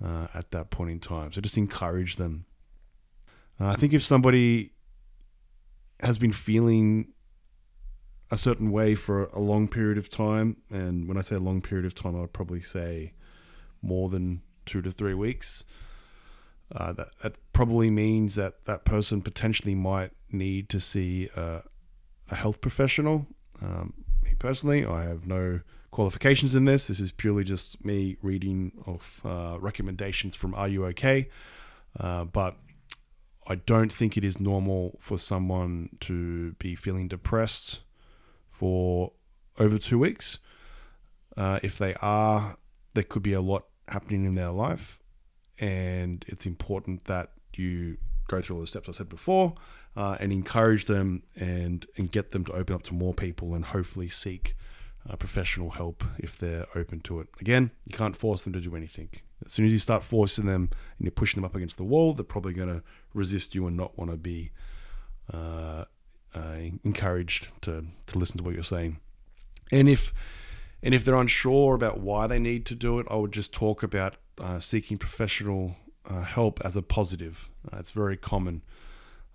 uh, 0.04 0.28
at 0.34 0.50
that 0.50 0.70
point 0.70 0.90
in 0.90 1.00
time. 1.00 1.32
So 1.32 1.40
just 1.40 1.56
encourage 1.56 2.16
them 2.16 2.46
uh, 3.60 3.68
I 3.68 3.74
think 3.74 3.92
if 3.92 4.02
somebody 4.02 4.72
has 6.00 6.18
been 6.18 6.32
feeling 6.32 7.12
a 8.30 8.36
certain 8.36 8.70
way 8.70 8.94
for 8.94 9.24
a 9.26 9.38
long 9.38 9.68
period 9.68 9.98
of 9.98 10.10
time, 10.10 10.58
and 10.70 11.08
when 11.08 11.16
I 11.16 11.22
say 11.22 11.36
a 11.36 11.40
long 11.40 11.62
period 11.62 11.86
of 11.86 11.94
time, 11.94 12.16
I 12.16 12.20
would 12.20 12.32
probably 12.32 12.60
say 12.60 13.12
more 13.80 14.08
than 14.08 14.42
two 14.66 14.82
to 14.82 14.90
three 14.90 15.14
weeks. 15.14 15.64
Uh, 16.74 16.92
that 16.92 17.08
that 17.22 17.36
probably 17.52 17.90
means 17.90 18.34
that 18.34 18.64
that 18.64 18.84
person 18.84 19.22
potentially 19.22 19.74
might 19.74 20.10
need 20.32 20.68
to 20.68 20.80
see 20.80 21.28
a, 21.36 21.62
a 22.30 22.34
health 22.34 22.60
professional. 22.60 23.26
Um, 23.62 23.94
me 24.22 24.34
personally, 24.38 24.84
I 24.84 25.04
have 25.04 25.26
no 25.26 25.60
qualifications 25.90 26.54
in 26.54 26.64
this. 26.64 26.88
This 26.88 27.00
is 27.00 27.12
purely 27.12 27.44
just 27.44 27.84
me 27.84 28.16
reading 28.20 28.72
of 28.84 29.20
uh, 29.24 29.58
recommendations 29.60 30.34
from 30.34 30.54
Are 30.54 30.68
You 30.68 30.86
OK? 30.86 31.28
Uh, 31.98 32.24
but 32.24 32.56
I 33.46 33.54
don't 33.54 33.92
think 33.92 34.16
it 34.16 34.24
is 34.24 34.40
normal 34.40 34.98
for 35.00 35.18
someone 35.18 35.90
to 36.00 36.52
be 36.54 36.74
feeling 36.74 37.06
depressed 37.08 37.80
for 38.50 39.12
over 39.58 39.78
two 39.78 39.98
weeks. 39.98 40.38
Uh, 41.36 41.60
if 41.62 41.78
they 41.78 41.94
are, 42.02 42.56
there 42.94 43.04
could 43.04 43.22
be 43.22 43.34
a 43.34 43.40
lot 43.40 43.66
happening 43.88 44.24
in 44.24 44.34
their 44.34 44.50
life, 44.50 44.98
and 45.58 46.24
it's 46.28 46.46
important 46.46 47.04
that 47.04 47.32
you 47.54 47.98
go 48.28 48.40
through 48.40 48.56
all 48.56 48.60
the 48.60 48.66
steps 48.66 48.88
I 48.88 48.92
said 48.92 49.08
before 49.08 49.54
uh, 49.96 50.16
and 50.20 50.32
encourage 50.32 50.84
them 50.86 51.22
and 51.34 51.86
and 51.96 52.10
get 52.10 52.32
them 52.32 52.44
to 52.44 52.52
open 52.52 52.74
up 52.74 52.82
to 52.84 52.94
more 52.94 53.14
people 53.14 53.54
and 53.54 53.64
hopefully 53.64 54.08
seek 54.08 54.56
uh, 55.08 55.16
professional 55.16 55.70
help 55.70 56.04
if 56.18 56.36
they're 56.36 56.66
open 56.74 57.00
to 57.00 57.20
it. 57.20 57.28
Again, 57.40 57.70
you 57.84 57.96
can't 57.96 58.16
force 58.16 58.44
them 58.44 58.52
to 58.52 58.60
do 58.60 58.74
anything. 58.76 59.10
As 59.44 59.52
soon 59.52 59.66
as 59.66 59.72
you 59.72 59.78
start 59.78 60.02
forcing 60.02 60.46
them 60.46 60.70
and 60.98 61.06
you're 61.06 61.12
pushing 61.12 61.40
them 61.40 61.44
up 61.44 61.54
against 61.54 61.76
the 61.76 61.84
wall, 61.84 62.12
they're 62.12 62.24
probably 62.24 62.52
going 62.52 62.68
to 62.68 62.82
resist 63.14 63.54
you 63.54 63.66
and 63.66 63.76
not 63.76 63.96
want 63.96 64.10
to 64.10 64.16
be 64.16 64.50
uh, 65.32 65.84
uh, 66.34 66.56
encouraged 66.84 67.48
to 67.62 67.86
to 68.06 68.18
listen 68.18 68.38
to 68.38 68.44
what 68.44 68.54
you're 68.54 68.62
saying. 68.62 68.98
And 69.70 69.88
if 69.88 70.12
and 70.82 70.94
if 70.94 71.04
they're 71.04 71.16
unsure 71.16 71.74
about 71.74 72.00
why 72.00 72.26
they 72.26 72.38
need 72.38 72.66
to 72.66 72.74
do 72.74 72.98
it, 72.98 73.06
I 73.10 73.16
would 73.16 73.32
just 73.32 73.52
talk 73.52 73.82
about 73.82 74.16
uh, 74.40 74.60
seeking 74.60 74.98
professional 74.98 75.76
uh, 76.08 76.22
help 76.22 76.60
as 76.64 76.76
a 76.76 76.82
positive. 76.82 77.48
Uh, 77.72 77.78
it's 77.78 77.90
very 77.90 78.16
common. 78.16 78.62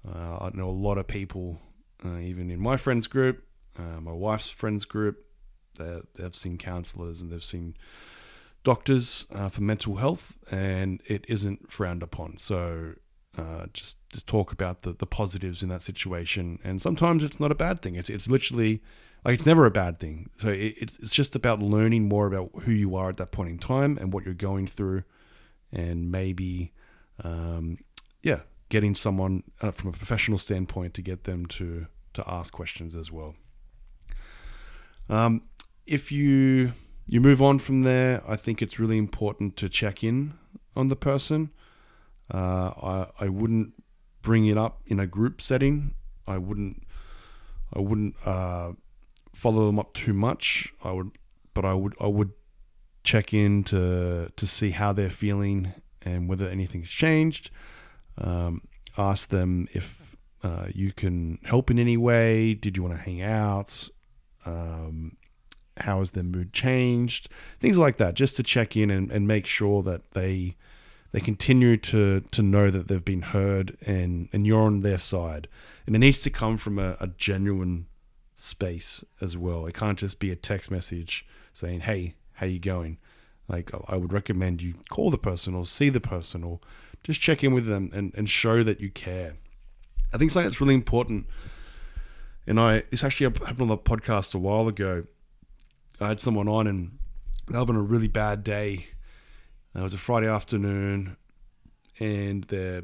Uh, 0.07 0.37
I 0.41 0.51
know 0.53 0.69
a 0.69 0.71
lot 0.71 0.97
of 0.97 1.07
people, 1.07 1.59
even 2.03 2.49
in 2.49 2.59
my 2.59 2.77
friends 2.77 3.07
group, 3.07 3.43
my 3.77 4.11
wife's 4.11 4.49
friends 4.49 4.85
group, 4.85 5.25
they've 5.77 6.35
seen 6.35 6.57
counselors 6.57 7.21
and 7.21 7.31
they've 7.31 7.43
seen 7.43 7.75
doctors 8.63 9.25
uh, 9.31 9.49
for 9.49 9.61
mental 9.61 9.95
health, 9.95 10.37
and 10.51 11.01
it 11.05 11.25
isn't 11.27 11.71
frowned 11.71 12.03
upon. 12.03 12.37
So 12.37 12.93
uh, 13.37 13.65
just 13.73 13.97
just 14.11 14.27
talk 14.27 14.51
about 14.51 14.81
the, 14.83 14.93
the 14.93 15.05
positives 15.05 15.63
in 15.63 15.69
that 15.69 15.81
situation, 15.81 16.59
and 16.63 16.81
sometimes 16.81 17.23
it's 17.23 17.39
not 17.39 17.51
a 17.51 17.55
bad 17.55 17.81
thing. 17.81 17.95
It's 17.95 18.09
it's 18.09 18.29
literally 18.29 18.81
like 19.23 19.35
it's 19.35 19.45
never 19.45 19.65
a 19.65 19.71
bad 19.71 19.99
thing. 19.99 20.29
So 20.37 20.49
it, 20.49 20.75
it's 20.77 20.97
it's 20.99 21.13
just 21.13 21.35
about 21.35 21.61
learning 21.61 22.07
more 22.07 22.27
about 22.27 22.49
who 22.63 22.71
you 22.71 22.95
are 22.95 23.09
at 23.09 23.17
that 23.17 23.31
point 23.31 23.49
in 23.49 23.57
time 23.59 23.97
and 23.99 24.13
what 24.13 24.25
you're 24.25 24.33
going 24.33 24.67
through, 24.67 25.03
and 25.71 26.11
maybe, 26.11 26.73
um, 27.23 27.77
yeah, 28.23 28.39
getting 28.69 28.95
someone 28.95 29.43
uh, 29.61 29.71
from 29.71 29.89
a 29.89 29.93
professional 29.93 30.37
standpoint 30.37 30.93
to 30.95 31.01
get 31.01 31.23
them 31.25 31.45
to 31.47 31.87
to 32.13 32.23
ask 32.27 32.53
questions 32.53 32.95
as 32.95 33.11
well. 33.11 33.35
Um, 35.09 35.43
if 35.85 36.11
you 36.11 36.73
you 37.07 37.21
move 37.21 37.41
on 37.41 37.59
from 37.59 37.81
there, 37.81 38.23
I 38.27 38.35
think 38.35 38.61
it's 38.61 38.79
really 38.79 38.97
important 38.97 39.57
to 39.57 39.69
check 39.69 40.03
in 40.03 40.33
on 40.75 40.87
the 40.87 40.95
person. 40.95 41.51
Uh, 42.33 42.71
I 42.81 43.25
I 43.25 43.29
wouldn't 43.29 43.73
bring 44.21 44.45
it 44.45 44.57
up 44.57 44.81
in 44.85 44.99
a 44.99 45.07
group 45.07 45.41
setting. 45.41 45.95
I 46.27 46.37
wouldn't 46.37 46.83
I 47.73 47.79
wouldn't 47.79 48.15
uh, 48.25 48.71
follow 49.33 49.65
them 49.65 49.79
up 49.79 49.93
too 49.93 50.13
much. 50.13 50.73
I 50.83 50.91
would, 50.91 51.11
but 51.53 51.65
I 51.65 51.73
would 51.73 51.95
I 51.99 52.07
would 52.07 52.31
check 53.03 53.33
in 53.33 53.63
to 53.65 54.31
to 54.35 54.47
see 54.47 54.71
how 54.71 54.93
they're 54.93 55.09
feeling 55.09 55.73
and 56.01 56.27
whether 56.27 56.47
anything's 56.47 56.89
changed. 56.89 57.51
Um, 58.17 58.61
ask 58.97 59.29
them 59.29 59.67
if 59.73 60.15
uh, 60.43 60.67
you 60.73 60.91
can 60.91 61.39
help 61.43 61.69
in 61.69 61.79
any 61.79 61.97
way. 61.97 62.53
Did 62.53 62.77
you 62.77 62.83
want 62.83 62.95
to 62.95 63.01
hang 63.01 63.21
out? 63.21 63.89
Um, 64.45 65.17
how 65.77 65.99
has 65.99 66.11
their 66.11 66.23
mood 66.23 66.53
changed? 66.53 67.29
Things 67.59 67.77
like 67.77 67.97
that, 67.97 68.15
just 68.15 68.35
to 68.37 68.43
check 68.43 68.75
in 68.75 68.89
and, 68.89 69.11
and 69.11 69.27
make 69.27 69.45
sure 69.45 69.81
that 69.83 70.11
they 70.11 70.55
they 71.11 71.19
continue 71.19 71.77
to 71.77 72.21
to 72.31 72.41
know 72.41 72.71
that 72.71 72.87
they've 72.87 73.03
been 73.03 73.21
heard 73.21 73.77
and 73.85 74.29
and 74.33 74.45
you're 74.45 74.61
on 74.61 74.81
their 74.81 74.97
side. 74.97 75.47
And 75.85 75.95
it 75.95 75.99
needs 75.99 76.21
to 76.23 76.29
come 76.29 76.57
from 76.57 76.79
a, 76.79 76.97
a 76.99 77.07
genuine 77.07 77.87
space 78.41 79.03
as 79.21 79.37
well. 79.37 79.65
It 79.65 79.75
can't 79.75 79.99
just 79.99 80.19
be 80.19 80.31
a 80.31 80.35
text 80.35 80.71
message 80.71 81.25
saying, 81.53 81.81
"Hey, 81.81 82.15
how 82.33 82.45
you 82.45 82.59
going?" 82.59 82.97
Like 83.47 83.71
I 83.87 83.97
would 83.97 84.13
recommend 84.13 84.61
you 84.61 84.75
call 84.89 85.11
the 85.11 85.17
person 85.17 85.53
or 85.53 85.65
see 85.65 85.89
the 85.89 85.99
person 85.99 86.43
or 86.43 86.59
just 87.03 87.21
check 87.21 87.43
in 87.43 87.53
with 87.53 87.65
them 87.65 87.91
and, 87.93 88.13
and 88.15 88.29
show 88.29 88.63
that 88.63 88.79
you 88.79 88.89
care. 88.89 89.35
I 90.13 90.17
think 90.17 90.31
something 90.31 90.47
that's 90.49 90.61
really 90.61 90.73
important, 90.73 91.27
and 92.47 92.59
I 92.59 92.83
this 92.89 93.03
actually 93.03 93.25
happened 93.25 93.61
on 93.61 93.67
the 93.67 93.77
podcast 93.77 94.33
a 94.33 94.39
while 94.39 94.67
ago. 94.67 95.05
I 95.99 96.09
had 96.09 96.19
someone 96.19 96.47
on 96.47 96.67
and 96.67 96.97
they're 97.47 97.59
having 97.59 97.75
a 97.75 97.81
really 97.81 98.07
bad 98.07 98.43
day. 98.43 98.87
It 99.75 99.81
was 99.81 99.93
a 99.93 99.97
Friday 99.97 100.27
afternoon, 100.27 101.15
and 101.99 102.43
their 102.45 102.83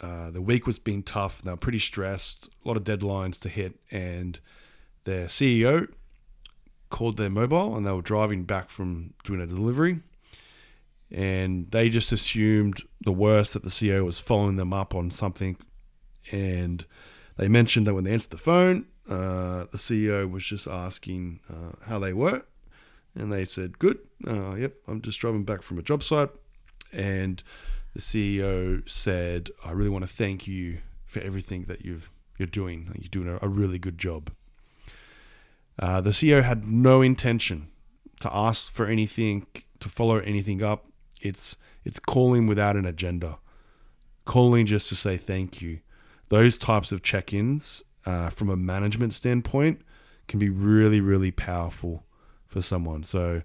uh, 0.00 0.30
the 0.30 0.42
week 0.42 0.66
was 0.66 0.78
being 0.78 1.02
tough. 1.02 1.42
They 1.42 1.50
were 1.50 1.56
pretty 1.56 1.78
stressed, 1.78 2.48
a 2.64 2.68
lot 2.68 2.76
of 2.76 2.84
deadlines 2.84 3.38
to 3.40 3.48
hit, 3.48 3.78
and 3.90 4.38
their 5.04 5.26
CEO 5.26 5.88
called 6.90 7.16
their 7.16 7.30
mobile, 7.30 7.76
and 7.76 7.86
they 7.86 7.92
were 7.92 8.02
driving 8.02 8.44
back 8.44 8.70
from 8.70 9.14
doing 9.24 9.40
a 9.40 9.46
delivery, 9.46 10.00
and 11.10 11.70
they 11.70 11.88
just 11.88 12.12
assumed 12.12 12.82
the 13.00 13.12
worst 13.12 13.54
that 13.54 13.62
the 13.62 13.70
CEO 13.70 14.04
was 14.04 14.18
following 14.18 14.56
them 14.56 14.72
up 14.72 14.94
on 14.94 15.10
something, 15.10 15.56
and 16.30 16.84
they 17.36 17.48
mentioned 17.48 17.86
that 17.86 17.94
when 17.94 18.04
they 18.04 18.12
answered 18.12 18.30
the 18.30 18.38
phone, 18.38 18.86
uh, 19.08 19.64
the 19.70 19.78
CEO 19.78 20.30
was 20.30 20.44
just 20.44 20.66
asking 20.66 21.40
uh, 21.50 21.72
how 21.86 21.98
they 21.98 22.12
were, 22.12 22.42
and 23.14 23.32
they 23.32 23.44
said, 23.44 23.78
"Good, 23.78 23.98
uh, 24.26 24.54
yep, 24.54 24.74
I'm 24.86 25.00
just 25.02 25.20
driving 25.20 25.44
back 25.44 25.62
from 25.62 25.78
a 25.78 25.82
job 25.82 26.02
site," 26.02 26.30
and 26.92 27.42
the 27.94 28.00
CEO 28.00 28.88
said, 28.88 29.50
"I 29.64 29.72
really 29.72 29.90
want 29.90 30.06
to 30.06 30.12
thank 30.12 30.46
you 30.46 30.78
for 31.06 31.20
everything 31.20 31.64
that 31.64 31.84
you've 31.84 32.10
you're 32.38 32.46
doing. 32.46 32.92
You're 32.98 33.08
doing 33.08 33.28
a, 33.28 33.38
a 33.44 33.48
really 33.48 33.78
good 33.78 33.98
job." 33.98 34.30
Uh, 35.78 36.00
the 36.00 36.10
CEO 36.10 36.42
had 36.42 36.66
no 36.66 37.02
intention 37.02 37.68
to 38.20 38.34
ask 38.34 38.72
for 38.72 38.86
anything, 38.86 39.46
to 39.80 39.88
follow 39.88 40.18
anything 40.18 40.62
up. 40.62 40.86
It's 41.20 41.56
it's 41.84 41.98
calling 41.98 42.46
without 42.46 42.76
an 42.76 42.86
agenda, 42.86 43.38
calling 44.24 44.66
just 44.66 44.88
to 44.88 44.96
say 44.96 45.16
thank 45.16 45.60
you. 45.60 45.80
Those 46.28 46.58
types 46.58 46.92
of 46.92 47.02
check-ins, 47.02 47.82
uh, 48.04 48.28
from 48.30 48.50
a 48.50 48.56
management 48.56 49.14
standpoint, 49.14 49.80
can 50.26 50.38
be 50.38 50.50
really 50.50 51.00
really 51.00 51.30
powerful 51.30 52.04
for 52.46 52.60
someone. 52.60 53.04
So. 53.04 53.42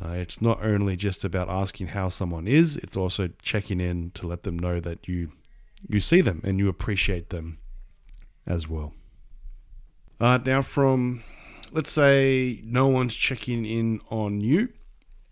Uh, 0.00 0.12
it's 0.12 0.40
not 0.40 0.62
only 0.64 0.96
just 0.96 1.24
about 1.24 1.48
asking 1.48 1.88
how 1.88 2.08
someone 2.08 2.46
is; 2.46 2.76
it's 2.76 2.96
also 2.96 3.28
checking 3.42 3.80
in 3.80 4.10
to 4.12 4.26
let 4.26 4.44
them 4.44 4.58
know 4.58 4.80
that 4.80 5.08
you 5.08 5.32
you 5.88 6.00
see 6.00 6.20
them 6.20 6.40
and 6.44 6.58
you 6.58 6.68
appreciate 6.68 7.30
them 7.30 7.58
as 8.46 8.68
well. 8.68 8.94
Uh, 10.20 10.38
now, 10.44 10.62
from 10.62 11.22
let's 11.72 11.90
say 11.90 12.60
no 12.64 12.88
one's 12.88 13.14
checking 13.14 13.64
in 13.64 14.00
on 14.10 14.40
you 14.40 14.68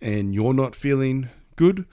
and 0.00 0.34
you're 0.34 0.54
not 0.54 0.74
feeling 0.74 1.30
good. 1.56 1.86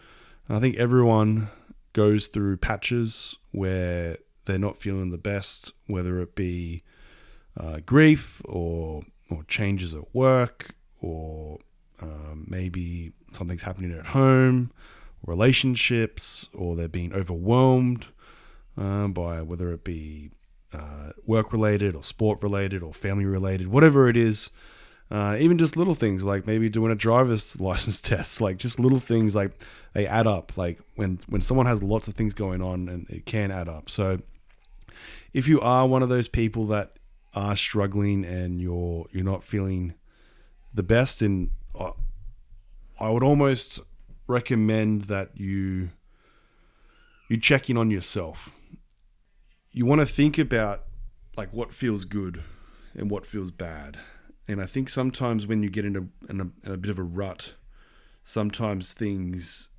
I 0.49 0.59
think 0.59 0.75
everyone 0.75 1.49
goes 1.93 2.27
through 2.27 2.57
patches 2.57 3.37
where 3.51 4.17
they're 4.45 4.59
not 4.59 4.77
feeling 4.77 5.11
the 5.11 5.17
best, 5.17 5.71
whether 5.87 6.19
it 6.19 6.35
be 6.35 6.83
uh, 7.57 7.79
grief 7.85 8.41
or 8.45 9.03
or 9.29 9.43
changes 9.43 9.95
at 9.95 10.13
work 10.13 10.75
or 10.99 11.59
um, 12.03 12.45
maybe 12.47 13.13
something's 13.31 13.61
happening 13.61 13.97
at 13.97 14.07
home, 14.07 14.71
relationships, 15.25 16.49
or 16.53 16.75
they're 16.75 16.87
being 16.87 17.13
overwhelmed 17.13 18.07
um, 18.77 19.13
by 19.13 19.41
whether 19.41 19.71
it 19.71 19.83
be 19.83 20.31
uh, 20.73 21.11
work 21.25 21.51
related 21.51 21.95
or 21.95 22.03
sport 22.03 22.41
related 22.41 22.83
or 22.83 22.93
family 22.93 23.25
related, 23.25 23.67
whatever 23.67 24.09
it 24.09 24.17
is. 24.17 24.49
Uh, 25.11 25.37
even 25.39 25.57
just 25.59 25.77
little 25.77 25.93
things 25.93 26.23
like 26.23 26.47
maybe 26.47 26.69
doing 26.69 26.91
a 26.91 26.95
driver's 26.95 27.59
license 27.59 28.01
test, 28.01 28.41
like 28.41 28.57
just 28.57 28.79
little 28.79 28.99
things 28.99 29.35
like 29.35 29.51
they 29.93 30.07
add 30.07 30.25
up. 30.25 30.51
Like 30.57 30.79
when 30.95 31.19
when 31.27 31.41
someone 31.41 31.67
has 31.67 31.83
lots 31.83 32.07
of 32.07 32.15
things 32.15 32.33
going 32.33 32.61
on, 32.61 32.89
and 32.89 33.07
it 33.09 33.25
can 33.25 33.51
add 33.51 33.69
up. 33.69 33.89
So 33.89 34.19
if 35.33 35.47
you 35.47 35.61
are 35.61 35.87
one 35.87 36.01
of 36.01 36.09
those 36.09 36.27
people 36.27 36.65
that 36.67 36.97
are 37.35 37.55
struggling 37.55 38.25
and 38.25 38.59
you're 38.59 39.05
you're 39.11 39.23
not 39.23 39.43
feeling 39.43 39.93
the 40.73 40.83
best, 40.83 41.21
and 41.21 41.51
I 41.79 43.09
would 43.09 43.23
almost 43.23 43.79
recommend 44.27 45.05
that 45.05 45.31
you 45.35 45.89
you 47.29 47.37
check 47.37 47.69
in 47.69 47.77
on 47.77 47.91
yourself 47.91 48.53
you 49.73 49.87
want 49.87 49.99
to 49.99 50.05
think 50.05 50.37
about 50.37 50.83
like 51.35 51.51
what 51.51 51.73
feels 51.73 52.05
good 52.05 52.43
and 52.95 53.09
what 53.09 53.25
feels 53.25 53.49
bad. 53.49 53.97
And 54.47 54.61
I 54.61 54.67
think 54.67 54.87
sometimes 54.87 55.47
when 55.47 55.63
you 55.63 55.69
get 55.69 55.83
into 55.83 56.09
in 56.29 56.39
a, 56.39 56.67
in 56.67 56.73
a 56.73 56.77
bit 56.77 56.91
of 56.91 56.99
a 56.99 57.03
rut, 57.03 57.55
sometimes 58.23 58.93
things 58.93 59.69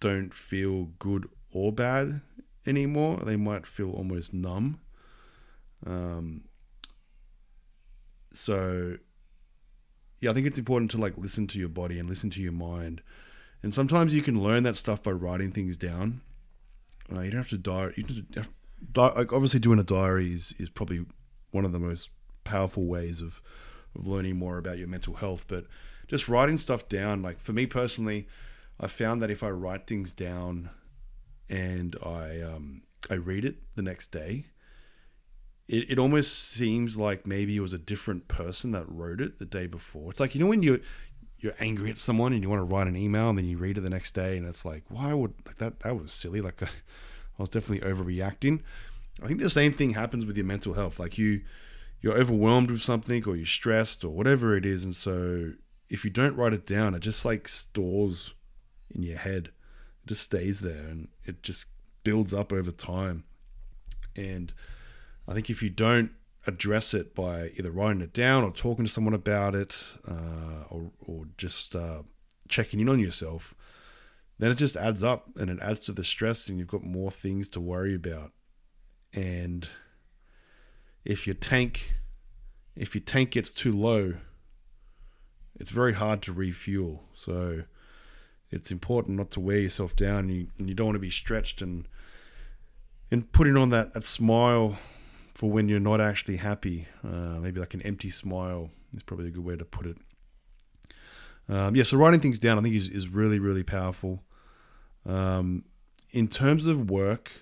don't 0.00 0.34
feel 0.34 0.86
good 0.98 1.28
or 1.52 1.72
bad 1.72 2.22
anymore. 2.66 3.22
They 3.24 3.36
might 3.36 3.66
feel 3.66 3.92
almost 3.92 4.34
numb. 4.34 4.80
Um, 5.86 6.44
so, 8.32 8.96
yeah, 10.20 10.30
I 10.30 10.34
think 10.34 10.46
it's 10.46 10.58
important 10.58 10.90
to 10.92 10.98
like 10.98 11.16
listen 11.16 11.46
to 11.48 11.58
your 11.58 11.68
body 11.68 11.98
and 11.98 12.08
listen 12.08 12.30
to 12.30 12.42
your 12.42 12.52
mind. 12.52 13.02
And 13.62 13.74
sometimes 13.74 14.14
you 14.14 14.22
can 14.22 14.42
learn 14.42 14.62
that 14.64 14.76
stuff 14.76 15.02
by 15.02 15.10
writing 15.10 15.52
things 15.52 15.76
down. 15.76 16.20
Uh, 17.12 17.20
you 17.20 17.30
don't 17.30 17.38
have 17.38 17.48
to 17.48 17.58
diary. 17.58 17.94
You 17.96 18.04
di- 18.04 18.42
like 18.92 19.32
obviously 19.32 19.60
doing 19.60 19.78
a 19.78 19.84
diary 19.84 20.32
is, 20.32 20.54
is 20.58 20.68
probably 20.68 21.06
one 21.50 21.64
of 21.64 21.72
the 21.72 21.80
most 21.80 22.10
powerful 22.44 22.84
ways 22.84 23.20
of, 23.20 23.40
of 23.94 24.06
learning 24.06 24.36
more 24.36 24.58
about 24.58 24.78
your 24.78 24.88
mental 24.88 25.14
health. 25.14 25.44
But 25.48 25.64
just 26.06 26.28
writing 26.28 26.58
stuff 26.58 26.88
down, 26.88 27.22
like 27.22 27.40
for 27.40 27.52
me 27.52 27.66
personally, 27.66 28.28
I 28.80 28.86
found 28.86 29.22
that 29.22 29.30
if 29.30 29.42
I 29.42 29.50
write 29.50 29.86
things 29.86 30.12
down 30.12 30.70
and 31.48 31.96
I 32.04 32.40
um, 32.40 32.82
I 33.10 33.14
read 33.14 33.44
it 33.44 33.56
the 33.74 33.82
next 33.82 34.08
day, 34.08 34.46
it, 35.68 35.90
it 35.92 35.98
almost 35.98 36.50
seems 36.50 36.98
like 36.98 37.26
maybe 37.26 37.56
it 37.56 37.60
was 37.60 37.72
a 37.72 37.78
different 37.78 38.28
person 38.28 38.72
that 38.72 38.88
wrote 38.88 39.20
it 39.20 39.38
the 39.38 39.44
day 39.44 39.66
before. 39.66 40.10
It's 40.10 40.20
like 40.20 40.34
you 40.34 40.40
know 40.40 40.48
when 40.48 40.62
you 40.62 40.80
you're 41.40 41.54
angry 41.60 41.90
at 41.90 41.98
someone 41.98 42.32
and 42.32 42.42
you 42.42 42.50
want 42.50 42.58
to 42.60 42.64
write 42.64 42.88
an 42.88 42.96
email 42.96 43.28
and 43.28 43.38
then 43.38 43.44
you 43.44 43.58
read 43.58 43.78
it 43.78 43.82
the 43.82 43.90
next 43.90 44.12
day 44.12 44.36
and 44.36 44.44
it's 44.44 44.64
like 44.64 44.82
why 44.88 45.14
would 45.14 45.34
like 45.46 45.58
that 45.58 45.80
that 45.80 45.96
was 45.96 46.12
silly 46.12 46.40
like 46.40 46.60
I 47.38 47.42
was 47.42 47.50
definitely 47.50 47.88
overreacting. 47.88 48.60
I 49.22 49.26
think 49.26 49.40
the 49.40 49.50
same 49.50 49.72
thing 49.72 49.90
happens 49.90 50.26
with 50.26 50.36
your 50.36 50.46
mental 50.46 50.74
health. 50.74 50.98
Like 50.98 51.18
you, 51.18 51.42
you're 52.00 52.18
overwhelmed 52.18 52.70
with 52.70 52.82
something, 52.82 53.24
or 53.26 53.36
you're 53.36 53.46
stressed, 53.46 54.04
or 54.04 54.10
whatever 54.10 54.56
it 54.56 54.66
is, 54.66 54.82
and 54.84 54.94
so 54.94 55.52
if 55.88 56.04
you 56.04 56.10
don't 56.10 56.36
write 56.36 56.52
it 56.52 56.66
down, 56.66 56.94
it 56.94 57.00
just 57.00 57.24
like 57.24 57.48
stores 57.48 58.34
in 58.94 59.02
your 59.02 59.18
head. 59.18 59.46
It 60.04 60.08
just 60.08 60.22
stays 60.22 60.60
there, 60.60 60.86
and 60.88 61.08
it 61.24 61.42
just 61.42 61.66
builds 62.04 62.34
up 62.34 62.52
over 62.52 62.70
time. 62.70 63.24
And 64.16 64.52
I 65.28 65.34
think 65.34 65.50
if 65.50 65.62
you 65.62 65.70
don't 65.70 66.10
address 66.46 66.94
it 66.94 67.14
by 67.14 67.50
either 67.56 67.70
writing 67.70 68.00
it 68.00 68.12
down 68.12 68.42
or 68.42 68.50
talking 68.50 68.84
to 68.84 68.90
someone 68.90 69.14
about 69.14 69.54
it, 69.54 69.84
uh, 70.06 70.64
or 70.70 70.90
or 71.00 71.26
just 71.36 71.76
uh, 71.76 72.02
checking 72.48 72.80
in 72.80 72.88
on 72.88 72.98
yourself, 72.98 73.54
then 74.38 74.50
it 74.50 74.56
just 74.56 74.76
adds 74.76 75.04
up 75.04 75.28
and 75.36 75.50
it 75.50 75.58
adds 75.60 75.80
to 75.80 75.92
the 75.92 76.04
stress 76.04 76.48
and 76.48 76.58
you've 76.58 76.68
got 76.68 76.82
more 76.82 77.10
things 77.10 77.48
to 77.50 77.60
worry 77.60 77.94
about. 77.94 78.32
And 79.12 79.68
if 81.04 81.26
your 81.26 81.34
tank 81.34 81.94
if 82.76 82.94
your 82.94 83.02
tank 83.02 83.32
gets 83.32 83.52
too 83.52 83.72
low 83.72 84.14
it's 85.58 85.70
very 85.70 85.94
hard 85.94 86.22
to 86.22 86.32
refuel. 86.32 87.04
So 87.14 87.64
it's 88.50 88.70
important 88.70 89.16
not 89.16 89.30
to 89.32 89.40
wear 89.40 89.58
yourself 89.58 89.96
down. 89.96 90.28
You, 90.28 90.48
and 90.58 90.68
you 90.68 90.74
don't 90.74 90.86
want 90.86 90.96
to 90.96 91.00
be 91.00 91.10
stretched 91.10 91.60
and 91.60 91.86
and 93.10 93.30
putting 93.32 93.56
on 93.56 93.70
that, 93.70 93.94
that 93.94 94.04
smile 94.04 94.78
for 95.38 95.48
when 95.48 95.68
you're 95.68 95.78
not 95.78 96.00
actually 96.00 96.36
happy 96.36 96.88
uh, 97.04 97.38
maybe 97.38 97.60
like 97.60 97.74
an 97.74 97.82
empty 97.82 98.10
smile 98.10 98.70
is 98.92 99.02
probably 99.04 99.28
a 99.28 99.30
good 99.30 99.44
way 99.44 99.56
to 99.56 99.64
put 99.64 99.86
it 99.86 99.96
um, 101.48 101.76
yeah 101.76 101.84
so 101.84 101.96
writing 101.96 102.20
things 102.20 102.38
down 102.38 102.58
i 102.58 102.62
think 102.62 102.74
is, 102.74 102.88
is 102.90 103.08
really 103.08 103.38
really 103.38 103.62
powerful 103.62 104.24
um, 105.06 105.64
in 106.10 106.28
terms 106.28 106.66
of 106.66 106.90
work, 106.90 107.32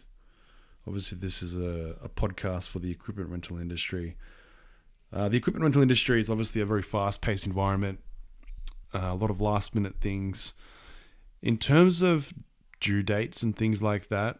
obviously, 0.87 1.19
this 1.19 1.43
is 1.43 1.57
a, 1.57 1.97
a 2.03 2.09
podcast 2.09 2.69
for 2.69 2.79
the 2.79 2.91
equipment 2.91 3.31
rental 3.31 3.59
industry. 3.59 4.17
Uh, 5.13 5.29
the 5.29 5.37
equipment 5.37 5.63
rental 5.63 5.83
industry 5.83 6.21
is 6.21 6.31
obviously 6.31 6.61
a 6.61 6.67
very 6.67 6.83
fast 6.83 7.21
paced 7.21 7.47
environment. 7.47 8.01
uh, 8.95 9.11
a 9.13 9.15
lot 9.15 9.31
of 9.31 9.41
last 9.41 9.75
minute 9.75 9.97
things. 10.01 10.55
In 11.43 11.59
terms 11.59 12.03
of 12.03 12.33
due 12.81 13.03
dates 13.03 13.43
and 13.43 13.57
things 13.57 13.83
like 13.83 14.09
that, 14.09 14.39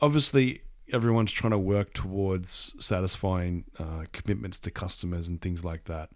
obviously 0.00 0.62
everyone's 0.90 1.32
trying 1.32 1.52
to 1.52 1.58
work 1.58 1.92
towards 1.92 2.74
satisfying 2.78 3.64
uh, 3.78 4.04
commitments 4.12 4.58
to 4.60 4.70
customers 4.70 5.28
and 5.28 5.40
things 5.40 5.64
like 5.64 5.84
that. 5.84 6.10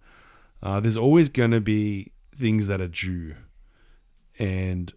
Uh, 0.63 0.81
there's 0.81 0.97
always 0.97 1.29
going 1.29 1.51
to 1.51 1.61
be 1.61 2.13
things 2.35 2.67
that 2.67 2.81
are 2.81 2.89
due, 2.89 3.35
and 4.39 4.93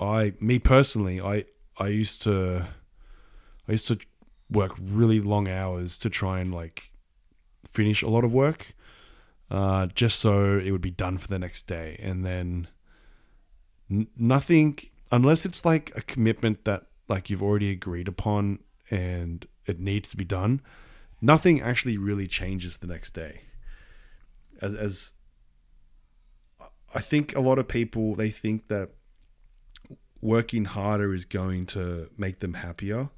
I, 0.00 0.34
me 0.40 0.58
personally, 0.58 1.20
I 1.20 1.44
I 1.78 1.88
used 1.88 2.22
to 2.22 2.68
I 3.68 3.72
used 3.72 3.88
to 3.88 3.98
work 4.50 4.72
really 4.80 5.20
long 5.20 5.48
hours 5.48 5.98
to 5.98 6.10
try 6.10 6.40
and 6.40 6.54
like 6.54 6.90
finish 7.66 8.02
a 8.02 8.08
lot 8.08 8.24
of 8.24 8.32
work, 8.32 8.74
uh, 9.50 9.86
just 9.86 10.18
so 10.18 10.58
it 10.58 10.70
would 10.70 10.80
be 10.80 10.90
done 10.90 11.18
for 11.18 11.28
the 11.28 11.38
next 11.38 11.66
day, 11.66 11.98
and 12.02 12.24
then 12.24 12.68
n- 13.90 14.08
nothing 14.16 14.78
unless 15.10 15.46
it's 15.46 15.64
like 15.64 15.92
a 15.96 16.02
commitment 16.02 16.64
that 16.64 16.86
like 17.08 17.30
you've 17.30 17.42
already 17.42 17.70
agreed 17.70 18.08
upon 18.08 18.58
and 18.90 19.46
it 19.66 19.78
needs 19.78 20.10
to 20.10 20.16
be 20.16 20.24
done. 20.24 20.60
Nothing 21.20 21.60
actually 21.60 21.96
really 21.96 22.26
changes 22.26 22.78
the 22.78 22.86
next 22.86 23.10
day. 23.10 23.42
As 24.60 24.74
as 24.74 25.12
I 26.94 27.00
think 27.00 27.36
a 27.36 27.40
lot 27.40 27.58
of 27.58 27.68
people 27.68 28.14
they 28.14 28.30
think 28.30 28.68
that 28.68 28.90
working 30.20 30.64
harder 30.64 31.14
is 31.14 31.24
going 31.24 31.66
to 31.66 32.10
make 32.16 32.40
them 32.40 32.54
happier 32.54 33.10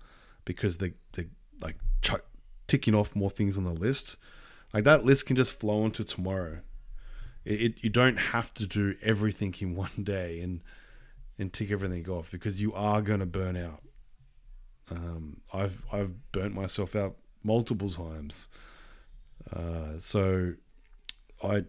because 0.45 0.79
they 0.79 0.95
they 1.12 1.27
like 1.61 1.77
ch- 2.03 2.27
ticking 2.67 2.95
off 2.95 3.15
more 3.15 3.31
things 3.31 3.57
on 3.57 3.65
the 3.65 3.73
list. 3.73 4.17
Like 4.73 4.85
that 4.85 5.05
list 5.05 5.27
can 5.27 5.37
just 5.37 5.59
flow 5.59 5.85
into 5.85 6.05
tomorrow. 6.05 6.61
It, 7.45 7.61
it, 7.62 7.75
you 7.83 7.91
don't 7.91 8.19
have 8.19 8.53
to 8.55 8.67
do 8.67 8.97
everything 9.03 9.55
in 9.61 9.75
one 9.87 10.03
day 10.03 10.41
and 10.41 10.61
and 11.39 11.53
tick 11.53 11.71
everything 11.71 12.07
off 12.09 12.31
because 12.31 12.61
you 12.61 12.73
are 12.75 13.00
going 13.00 13.21
to 13.21 13.27
burn 13.27 13.57
out. 13.57 13.83
Um, 14.90 15.40
I've 15.52 15.85
I've 15.92 16.32
burnt 16.32 16.54
myself 16.54 16.97
out 16.97 17.16
multiple 17.42 17.90
times. 17.90 18.49
Uh, 19.52 19.99
so 19.99 20.54
I 21.42 21.64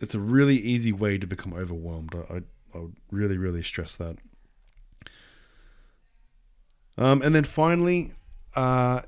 it's 0.00 0.14
a 0.14 0.20
really 0.20 0.56
easy 0.56 0.92
way 0.92 1.18
to 1.18 1.26
become 1.26 1.52
overwhelmed. 1.52 2.14
I, 2.14 2.34
I, 2.34 2.40
I 2.74 2.78
would 2.78 2.96
really, 3.10 3.36
really 3.36 3.62
stress 3.62 3.96
that. 3.96 4.16
Um, 6.96 7.22
and 7.22 7.34
then 7.34 7.44
finally, 7.44 8.12
uh, 8.56 9.02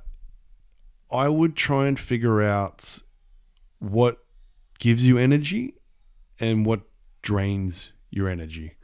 I 1.11 1.29
would 1.29 1.57
try 1.57 1.87
and 1.87 1.99
figure 1.99 2.43
out 2.43 3.01
what 3.79 4.19
gives 4.79 5.05
you 5.05 5.19
energy 5.19 5.75
and 6.41 6.65
what 6.65 6.83
drains 7.23 7.93
your 8.11 8.29
energy. 8.29 8.75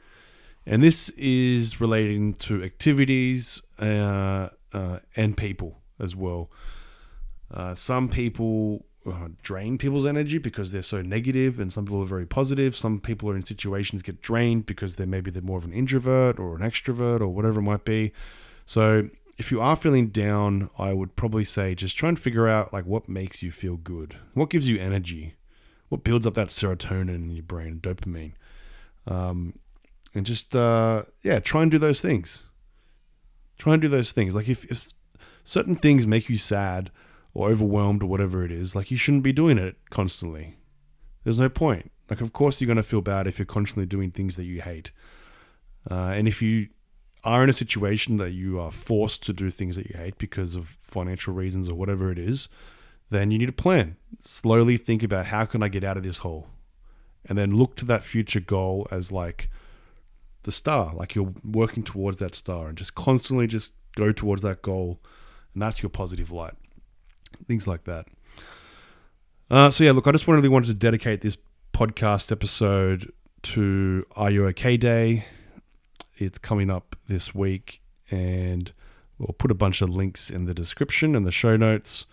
And 0.65 0.83
this 0.83 1.09
is 1.09 1.81
relating 1.81 2.35
to 2.35 2.63
activities 2.63 3.61
uh, 3.79 4.49
uh, 4.73 4.99
and 5.15 5.35
people 5.35 5.79
as 5.99 6.15
well. 6.15 6.49
Uh, 7.51 7.73
some 7.73 8.09
people 8.09 8.85
uh, 9.05 9.29
drain 9.41 9.77
people's 9.77 10.05
energy 10.05 10.37
because 10.37 10.71
they're 10.71 10.81
so 10.81 11.01
negative, 11.01 11.59
and 11.59 11.71
some 11.71 11.85
people 11.85 12.01
are 12.01 12.05
very 12.05 12.25
positive. 12.25 12.75
Some 12.75 12.99
people 12.99 13.29
are 13.29 13.35
in 13.35 13.43
situations 13.43 14.01
get 14.01 14.21
drained 14.21 14.65
because 14.65 14.95
they're 14.95 15.07
maybe 15.07 15.31
they're 15.31 15.41
more 15.41 15.57
of 15.57 15.65
an 15.65 15.73
introvert 15.73 16.39
or 16.39 16.55
an 16.55 16.61
extrovert 16.61 17.21
or 17.21 17.29
whatever 17.29 17.59
it 17.59 17.63
might 17.63 17.85
be. 17.85 18.11
So 18.65 19.09
if 19.37 19.51
you 19.51 19.61
are 19.61 19.75
feeling 19.75 20.07
down, 20.07 20.69
I 20.77 20.93
would 20.93 21.15
probably 21.15 21.45
say 21.45 21.73
just 21.73 21.97
try 21.97 22.09
and 22.09 22.19
figure 22.19 22.47
out 22.47 22.73
like 22.73 22.85
what 22.85 23.07
makes 23.07 23.41
you 23.41 23.51
feel 23.51 23.77
good, 23.77 24.17
what 24.33 24.49
gives 24.49 24.67
you 24.67 24.77
energy, 24.77 25.35
what 25.87 26.03
builds 26.03 26.27
up 26.27 26.33
that 26.35 26.49
serotonin 26.49 27.15
in 27.15 27.29
your 27.31 27.43
brain, 27.43 27.79
dopamine, 27.81 28.33
um, 29.07 29.57
and 30.13 30.25
just 30.25 30.55
uh, 30.55 31.03
yeah, 31.21 31.39
try 31.39 31.61
and 31.61 31.71
do 31.71 31.77
those 31.77 32.01
things. 32.01 32.43
Try 33.57 33.73
and 33.73 33.81
do 33.81 33.87
those 33.87 34.11
things. 34.11 34.35
Like 34.35 34.49
if, 34.49 34.65
if 34.65 34.87
certain 35.43 35.75
things 35.75 36.07
make 36.07 36.29
you 36.29 36.37
sad 36.37 36.91
or 37.33 37.49
overwhelmed 37.49 38.03
or 38.03 38.07
whatever 38.07 38.43
it 38.43 38.51
is, 38.51 38.75
like 38.75 38.89
you 38.89 38.97
shouldn't 38.97 39.23
be 39.23 39.33
doing 39.33 39.57
it 39.57 39.75
constantly. 39.89 40.57
There's 41.23 41.39
no 41.39 41.49
point. 41.49 41.91
Like, 42.09 42.21
of 42.21 42.33
course, 42.33 42.59
you're 42.59 42.73
to 42.73 42.83
feel 42.83 43.01
bad 43.01 43.27
if 43.27 43.37
you're 43.37 43.45
constantly 43.45 43.85
doing 43.85 44.11
things 44.11 44.35
that 44.35 44.45
you 44.45 44.61
hate. 44.61 44.91
Uh, 45.89 46.11
and 46.13 46.27
if 46.27 46.41
you 46.41 46.69
are 47.23 47.43
in 47.43 47.49
a 47.49 47.53
situation 47.53 48.17
that 48.17 48.31
you 48.31 48.59
are 48.59 48.71
forced 48.71 49.23
to 49.23 49.33
do 49.33 49.49
things 49.49 49.75
that 49.75 49.87
you 49.87 49.95
hate 49.97 50.17
because 50.17 50.55
of 50.55 50.77
financial 50.81 51.33
reasons 51.33 51.69
or 51.69 51.75
whatever 51.75 52.11
it 52.11 52.17
is, 52.17 52.47
then 53.09 53.31
you 53.31 53.37
need 53.37 53.49
a 53.49 53.53
plan. 53.53 53.97
Slowly 54.21 54.77
think 54.77 55.03
about 55.03 55.27
how 55.27 55.45
can 55.45 55.61
I 55.61 55.67
get 55.67 55.83
out 55.83 55.97
of 55.97 56.03
this 56.03 56.19
hole? 56.19 56.47
And 57.25 57.37
then 57.37 57.55
look 57.55 57.75
to 57.77 57.85
that 57.85 58.03
future 58.03 58.39
goal 58.39 58.87
as 58.89 59.11
like 59.11 59.49
the 60.49 60.55
star, 60.55 60.93
like 60.95 61.15
you're 61.15 61.33
working 61.43 61.83
towards 61.83 62.19
that 62.19 62.33
star 62.33 62.67
and 62.67 62.77
just 62.77 62.95
constantly 62.95 63.47
just 63.47 63.73
go 63.95 64.11
towards 64.11 64.41
that 64.41 64.61
goal. 64.61 64.99
And 65.53 65.61
that's 65.61 65.81
your 65.81 65.89
positive 65.89 66.31
light 66.31 66.55
things 67.47 67.67
like 67.67 67.83
that. 67.85 68.07
Uh, 69.49 69.71
so 69.71 69.83
yeah, 69.83 69.91
look, 69.91 70.07
I 70.07 70.11
just 70.11 70.27
really 70.27 70.49
wanted 70.49 70.67
to 70.67 70.73
dedicate 70.73 71.21
this 71.21 71.37
podcast 71.73 72.31
episode 72.31 73.11
to 73.43 74.05
Are 74.15 74.29
You 74.29 74.47
OK 74.47 74.77
Day. 74.77 75.25
It's 76.17 76.37
coming 76.37 76.69
up 76.69 76.95
this 77.07 77.33
week, 77.33 77.81
and 78.11 78.71
we'll 79.17 79.35
put 79.37 79.51
a 79.51 79.55
bunch 79.55 79.81
of 79.81 79.89
links 79.89 80.29
in 80.29 80.45
the 80.45 80.53
description 80.53 81.15
and 81.15 81.25
the 81.25 81.31
show 81.31 81.55
notes. 81.55 82.05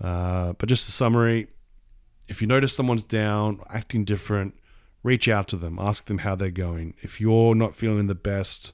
Uh, 0.00 0.52
but 0.54 0.68
just 0.68 0.88
a 0.88 0.92
summary: 0.92 1.48
if 2.28 2.42
you 2.42 2.46
notice 2.46 2.74
someone's 2.74 3.04
down, 3.04 3.60
acting 3.70 4.04
different, 4.04 4.54
reach 5.02 5.28
out 5.28 5.48
to 5.48 5.56
them, 5.56 5.78
ask 5.80 6.06
them 6.06 6.18
how 6.18 6.34
they're 6.34 6.50
going. 6.50 6.94
If 7.00 7.20
you're 7.20 7.54
not 7.54 7.76
feeling 7.76 8.06
the 8.06 8.14
best, 8.14 8.72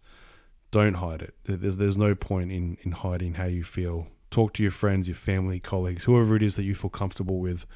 don't 0.70 0.94
hide 0.94 1.22
it. 1.22 1.34
There's 1.44 1.76
there's 1.76 1.96
no 1.96 2.14
point 2.14 2.50
in 2.50 2.78
in 2.82 2.92
hiding 2.92 3.34
how 3.34 3.46
you 3.46 3.64
feel 3.64 4.08
talk 4.32 4.54
to 4.54 4.62
your 4.62 4.72
friends, 4.72 5.06
your 5.06 5.14
family, 5.14 5.60
colleagues, 5.60 6.04
whoever 6.04 6.34
it 6.34 6.42
is 6.42 6.56
that 6.56 6.64
you 6.64 6.74
feel 6.74 6.90
comfortable 6.90 7.38
with. 7.38 7.66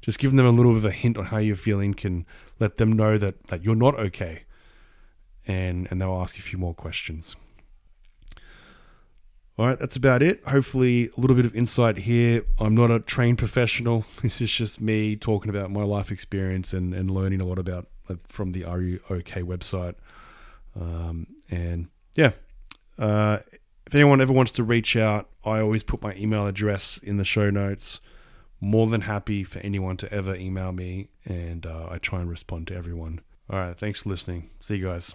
Just 0.00 0.18
giving 0.18 0.36
them 0.36 0.46
a 0.46 0.50
little 0.50 0.72
bit 0.72 0.78
of 0.78 0.84
a 0.86 0.90
hint 0.90 1.18
on 1.18 1.26
how 1.26 1.38
you're 1.38 1.56
feeling 1.56 1.92
can 1.92 2.24
let 2.58 2.78
them 2.78 2.92
know 2.92 3.18
that, 3.18 3.48
that 3.48 3.62
you're 3.62 3.74
not 3.74 3.98
okay. 3.98 4.44
And, 5.46 5.88
and 5.90 6.00
they'll 6.00 6.20
ask 6.20 6.36
you 6.36 6.40
a 6.40 6.44
few 6.44 6.58
more 6.58 6.74
questions. 6.74 7.36
All 9.58 9.66
right, 9.66 9.78
that's 9.78 9.96
about 9.96 10.22
it. 10.22 10.40
Hopefully, 10.46 11.10
a 11.16 11.20
little 11.20 11.34
bit 11.34 11.44
of 11.44 11.54
insight 11.54 11.98
here. 11.98 12.44
I'm 12.60 12.76
not 12.76 12.92
a 12.92 13.00
trained 13.00 13.38
professional. 13.38 14.04
This 14.22 14.40
is 14.40 14.52
just 14.52 14.80
me 14.80 15.16
talking 15.16 15.50
about 15.50 15.70
my 15.70 15.82
life 15.82 16.12
experience 16.12 16.72
and, 16.72 16.94
and 16.94 17.10
learning 17.10 17.40
a 17.40 17.44
lot 17.44 17.58
about 17.58 17.88
from 18.28 18.52
the 18.52 18.64
Are 18.64 18.80
You 18.80 19.00
OK 19.10 19.42
website. 19.42 19.94
Um, 20.80 21.26
and 21.50 21.88
yeah, 22.14 22.32
uh, 22.98 23.38
if 23.86 23.94
anyone 23.94 24.20
ever 24.20 24.32
wants 24.32 24.52
to 24.52 24.62
reach 24.62 24.96
out, 24.96 25.28
I 25.44 25.60
always 25.60 25.82
put 25.82 26.02
my 26.02 26.14
email 26.14 26.46
address 26.46 26.98
in 26.98 27.16
the 27.16 27.24
show 27.24 27.50
notes. 27.50 28.00
More 28.60 28.86
than 28.86 29.02
happy 29.02 29.44
for 29.44 29.60
anyone 29.60 29.96
to 29.98 30.12
ever 30.12 30.34
email 30.34 30.72
me, 30.72 31.08
and 31.24 31.64
uh, 31.64 31.88
I 31.90 31.98
try 31.98 32.20
and 32.20 32.28
respond 32.28 32.66
to 32.68 32.74
everyone. 32.74 33.20
All 33.48 33.58
right, 33.58 33.76
thanks 33.76 34.02
for 34.02 34.08
listening. 34.08 34.50
See 34.60 34.76
you 34.76 34.86
guys. 34.86 35.14